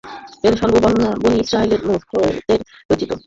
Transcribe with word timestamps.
এর 0.43 0.53
সব 0.59 0.71
বর্ণনা 0.75 1.09
বনী 1.21 1.37
ইসরাঈলের 1.43 1.81
মূর্খদের 1.87 2.59
রচিত। 2.89 3.11